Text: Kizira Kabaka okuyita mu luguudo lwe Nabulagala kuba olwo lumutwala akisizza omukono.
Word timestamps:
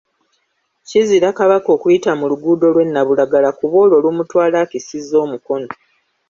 Kizira 0.87 1.27
Kabaka 1.37 1.69
okuyita 1.75 2.11
mu 2.19 2.25
luguudo 2.31 2.65
lwe 2.73 2.83
Nabulagala 2.93 3.49
kuba 3.57 3.75
olwo 3.83 3.97
lumutwala 4.03 4.55
akisizza 4.63 5.15
omukono. 5.25 5.69